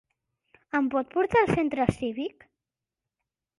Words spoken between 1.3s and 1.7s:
al